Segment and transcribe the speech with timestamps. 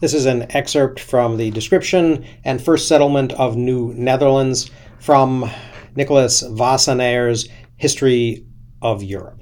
[0.00, 5.48] This is an excerpt from the description and first settlement of New Netherlands from
[5.94, 8.44] Nicholas Wassenaer's History
[8.82, 9.40] of Europe.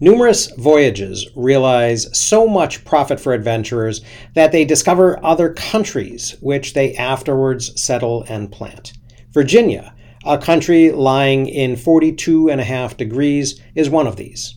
[0.00, 4.02] Numerous voyages realize so much profit for adventurers
[4.34, 8.92] that they discover other countries which they afterwards settle and plant.
[9.32, 9.94] Virginia,
[10.24, 14.55] a country lying in 42 and a half degrees, is one of these.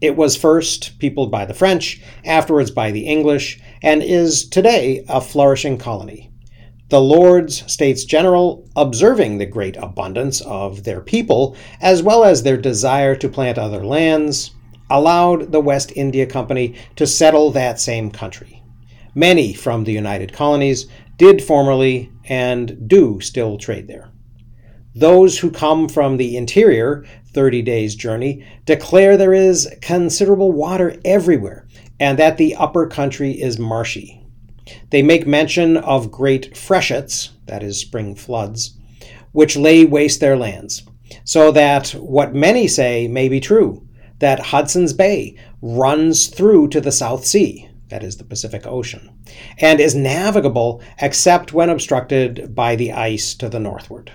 [0.00, 5.22] It was first peopled by the French, afterwards by the English, and is today a
[5.22, 6.30] flourishing colony.
[6.90, 12.58] The Lords States General, observing the great abundance of their people, as well as their
[12.58, 14.52] desire to plant other lands,
[14.90, 18.62] allowed the West India Company to settle that same country.
[19.14, 20.86] Many from the United Colonies
[21.16, 24.10] did formerly and do still trade there.
[24.96, 31.66] Those who come from the interior, 30 days' journey, declare there is considerable water everywhere
[32.00, 34.24] and that the upper country is marshy.
[34.88, 38.78] They make mention of great freshets, that is, spring floods,
[39.32, 40.84] which lay waste their lands,
[41.24, 43.86] so that what many say may be true
[44.18, 49.10] that Hudson's Bay runs through to the South Sea, that is the Pacific Ocean,
[49.58, 54.10] and is navigable except when obstructed by the ice to the northward.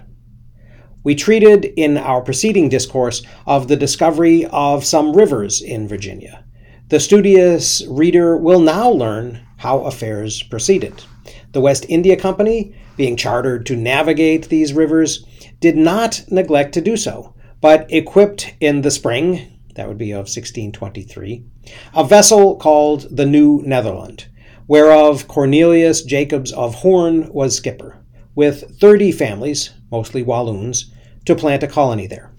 [1.03, 6.43] We treated in our preceding discourse of the discovery of some rivers in Virginia.
[6.89, 11.03] The studious reader will now learn how affairs proceeded.
[11.53, 15.25] The West India Company, being chartered to navigate these rivers,
[15.59, 20.27] did not neglect to do so, but equipped in the spring that would be of
[20.27, 21.43] 1623,
[21.95, 24.27] a vessel called the New Netherland,
[24.67, 27.97] whereof Cornelius Jacobs of Hoorn was skipper,
[28.35, 30.91] with 30 families, mostly Walloons,
[31.25, 32.31] to plant a colony there.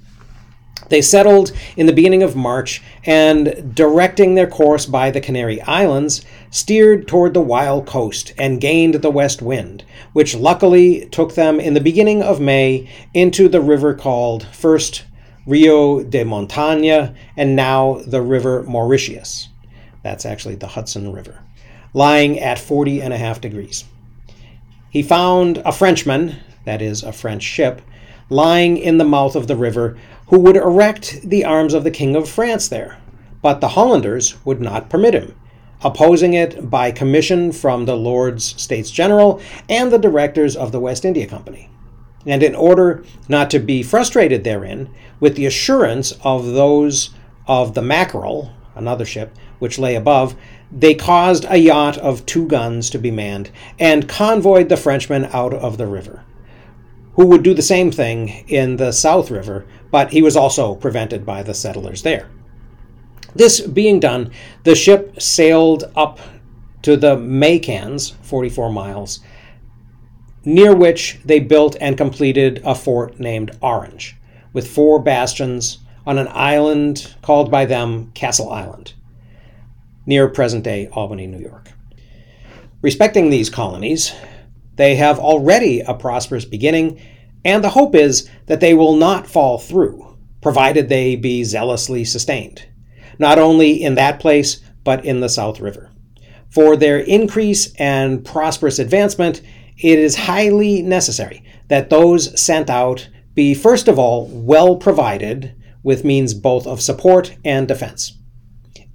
[0.88, 6.22] They settled in the beginning of March and, directing their course by the Canary Islands,
[6.50, 11.74] steered toward the wild coast and gained the west wind, which luckily took them in
[11.74, 15.04] the beginning of May into the river called first
[15.46, 19.48] Rio de Montaña, and now the River Mauritius.
[20.02, 21.40] That's actually the Hudson River,
[21.94, 23.84] lying at 40 and a half degrees.
[24.90, 27.82] He found a Frenchman, that is, a French ship,
[28.28, 29.96] lying in the mouth of the river,
[30.28, 32.98] who would erect the arms of the King of France there.
[33.42, 35.34] But the Hollanders would not permit him,
[35.82, 41.04] opposing it by commission from the Lords States General and the directors of the West
[41.04, 41.68] India Company
[42.26, 44.88] and in order not to be frustrated therein,
[45.20, 47.10] with the assurance of those
[47.46, 50.34] of the Mackerel, another ship, which lay above,
[50.70, 55.52] they caused a yacht of two guns to be manned, and convoyed the Frenchmen out
[55.52, 56.24] of the river,
[57.14, 61.26] who would do the same thing in the South River, but he was also prevented
[61.26, 62.28] by the settlers there.
[63.34, 64.30] This being done,
[64.64, 66.18] the ship sailed up
[66.82, 69.20] to the Maycans, 44 miles,
[70.44, 74.16] near which they built and completed a fort named Orange,
[74.52, 78.94] with four bastions on an island called by them Castle Island,
[80.04, 81.70] near present day Albany, New York.
[82.82, 84.12] Respecting these colonies,
[84.82, 87.00] they have already a prosperous beginning,
[87.44, 92.66] and the hope is that they will not fall through, provided they be zealously sustained,
[93.16, 95.92] not only in that place, but in the South River.
[96.50, 99.40] For their increase and prosperous advancement,
[99.78, 105.54] it is highly necessary that those sent out be, first of all, well provided
[105.84, 108.18] with means both of support and defense,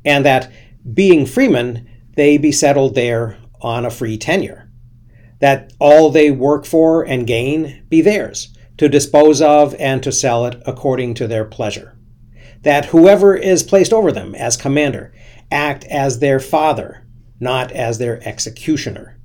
[0.04, 0.52] and that,
[0.94, 4.67] being freemen, they be settled there on a free tenure,
[5.40, 10.46] that all they work for and gain be theirs, to dispose of and to sell
[10.46, 11.98] it according to their pleasure,
[12.62, 15.14] that whoever is placed over them as commander
[15.52, 17.06] act as their father,
[17.40, 19.18] not as their executioner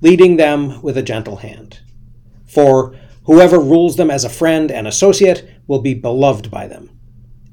[0.00, 1.80] leading them with a gentle hand.
[2.46, 2.94] For
[3.24, 6.90] whoever rules them as a friend and associate will be beloved by them,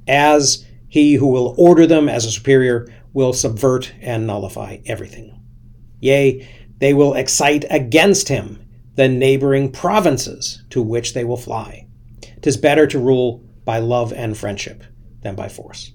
[0.08, 5.42] as he who will order them as a superior will subvert and nullify everything.
[6.00, 6.48] Yea,
[6.80, 8.60] they will excite against him
[8.96, 11.88] the neighboring provinces to which they will fly.
[12.42, 14.84] Tis better to rule by love and friendship
[15.22, 15.92] than by force.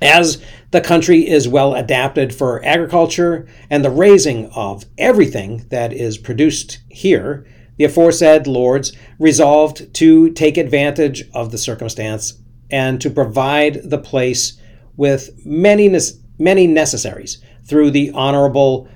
[0.00, 6.18] As the country is well adapted for agriculture and the raising of everything that is
[6.18, 7.46] produced here,
[7.78, 12.34] the aforesaid lords resolved to take advantage of the circumstance
[12.70, 14.58] and to provide the place
[14.96, 15.94] with many,
[16.38, 18.88] many necessaries through the Honorable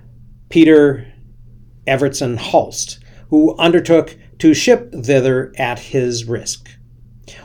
[0.51, 1.07] Peter
[1.87, 2.99] Evertson Hulst,
[3.29, 6.69] who undertook to ship thither at his risk.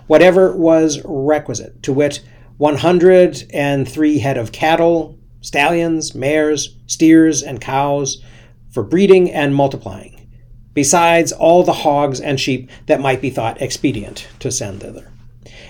[0.08, 2.22] Whatever was requisite, to wit,
[2.58, 8.24] 103 head of cattle, stallions, mares, steers, and cows
[8.72, 10.28] for breeding and multiplying,
[10.74, 15.12] besides all the hogs and sheep that might be thought expedient to send thither,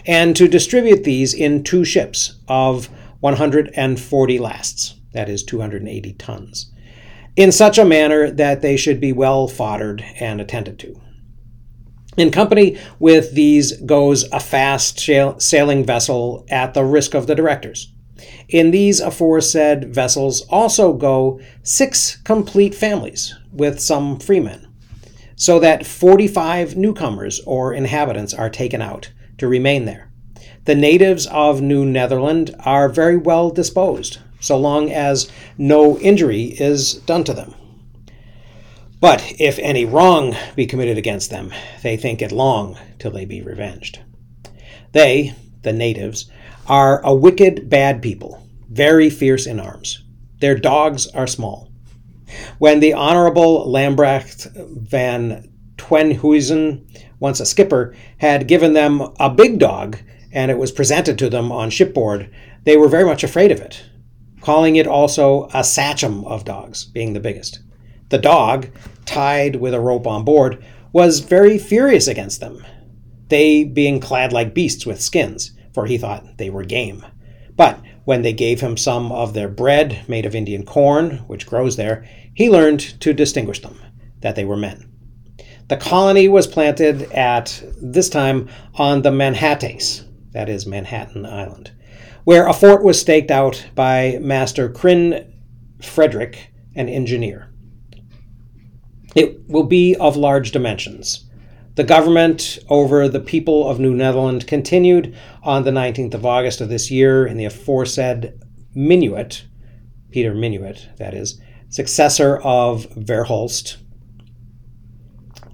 [0.05, 2.89] and to distribute these in two ships of
[3.19, 6.71] 140 lasts, that is 280 tons,
[7.35, 11.01] in such a manner that they should be well foddered and attended to.
[12.17, 17.91] In company with these goes a fast sailing vessel at the risk of the directors.
[18.47, 24.67] In these aforesaid vessels also go six complete families with some freemen,
[25.35, 30.09] so that 45 newcomers or inhabitants are taken out to remain there.
[30.63, 36.93] The natives of New Netherland are very well disposed, so long as no injury is
[36.93, 37.53] done to them.
[38.99, 41.51] But if any wrong be committed against them,
[41.83, 43.99] they think it long till they be revenged.
[44.93, 46.29] They, the natives,
[46.67, 50.03] are a wicked, bad people, very fierce in arms.
[50.39, 51.69] Their dogs are small.
[52.57, 56.85] When the Honorable Lambrecht van Twenhuizen,
[57.19, 59.97] once a skipper, had given them a big dog
[60.31, 62.29] and it was presented to them on shipboard,
[62.63, 63.83] they were very much afraid of it,
[64.45, 67.61] calling it also a sachem of dogs, being the biggest.
[68.09, 68.67] The dog,
[69.03, 70.63] tied with a rope on board,
[70.93, 72.63] was very furious against them,
[73.29, 77.03] they being clad like beasts with skins, for he thought they were game.
[77.55, 81.75] But when they gave him some of their bread made of Indian corn, which grows
[81.75, 83.81] there, he learned to distinguish them,
[84.21, 84.87] that they were men.
[85.69, 90.03] The colony was planted at this time on the Manhattes,
[90.33, 91.71] that is Manhattan Island,
[92.23, 95.33] where a fort was staked out by Master Kryn
[95.81, 97.51] Frederick, an engineer.
[99.15, 101.25] It will be of large dimensions.
[101.75, 106.69] The government over the people of New Netherland continued on the 19th of August of
[106.69, 108.33] this year in the aforesaid
[108.75, 109.43] Minuit,
[110.11, 111.39] Peter Minuit, that is,
[111.69, 113.77] successor of Verhulst,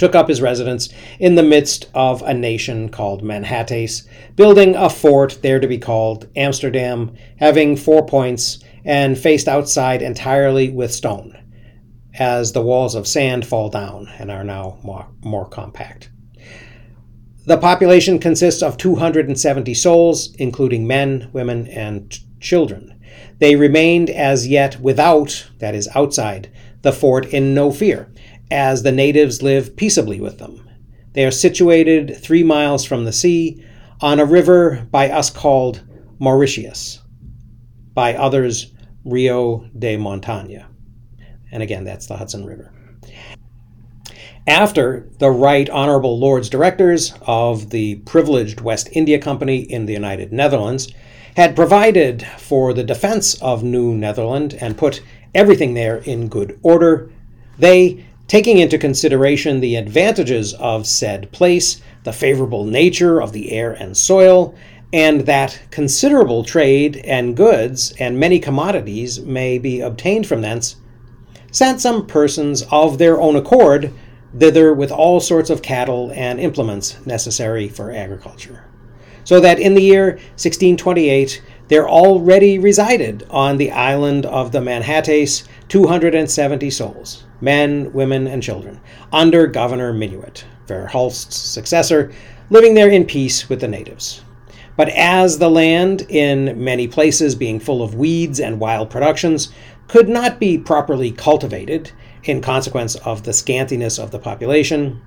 [0.02, 0.90] took up his residence
[1.20, 6.28] in the midst of a nation called Manhattes, building a fort there to be called
[6.36, 11.38] Amsterdam, having four points, and faced outside entirely with stone
[12.16, 16.10] as the walls of sand fall down and are now more, more compact.
[17.46, 23.00] The population consists of 270 souls, including men, women, and children.
[23.38, 26.52] They remained as yet without, that is, outside,
[26.82, 28.11] the fort in no fear,
[28.52, 30.70] as the natives live peaceably with them.
[31.14, 33.66] They are situated three miles from the sea,
[34.02, 35.82] on a river by us called
[36.20, 37.02] Mauritius,
[37.94, 38.74] by others
[39.06, 40.66] Rio de Montaña.
[41.52, 42.72] And again, that's the Hudson River.
[44.48, 50.34] After the Right Honorable Lords Directors of the privileged West India Company in the United
[50.34, 50.92] Netherlands
[51.36, 55.04] had provided for the defense of New Netherland and put
[55.36, 57.12] everything there in good order,
[57.60, 63.74] they, taking into consideration the advantages of said place, the favorable nature of the air
[63.74, 64.56] and soil,
[64.94, 70.78] and that considerable trade and goods and many commodities may be obtained from thence,
[71.52, 73.94] sent some persons of their own accord
[74.34, 78.64] thither with all sorts of cattle and implements necessary for agriculture.
[79.26, 85.46] So that in the year 1628 there already resided on the island of the Manhattes
[85.72, 88.78] 270 souls, men, women, and children,
[89.14, 92.12] under Governor Minuit, Verhulst's successor,
[92.50, 94.22] living there in peace with the natives.
[94.76, 99.54] But as the land, in many places being full of weeds and wild productions,
[99.88, 101.94] could not be properly cultivated
[102.26, 105.02] in consequence of the scantiness of the population,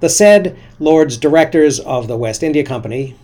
[0.00, 3.16] the said lords directors of the West India Company,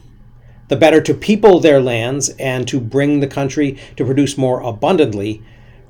[0.68, 5.42] the better to people their lands and to bring the country to produce more abundantly,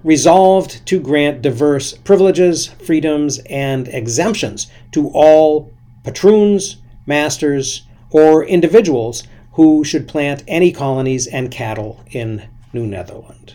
[0.04, 5.72] resolved to grant diverse privileges, freedoms, and exemptions to all
[6.04, 13.54] patroons, masters, or individuals who should plant any colonies and cattle in New Netherland.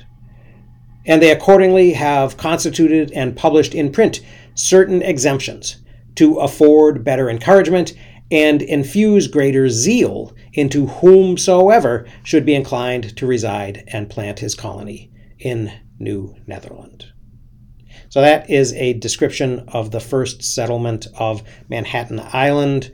[1.05, 4.21] And they accordingly have constituted and published in print
[4.55, 5.77] certain exemptions
[6.15, 7.93] to afford better encouragement
[8.31, 15.11] and infuse greater zeal into whomsoever should be inclined to reside and plant his colony
[15.39, 17.05] in New Netherland.
[18.09, 22.93] So that is a description of the first settlement of Manhattan Island,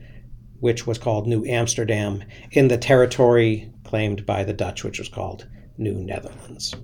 [0.60, 5.48] which was called New Amsterdam, in the territory claimed by the Dutch, which was called
[5.78, 6.76] New Netherlands.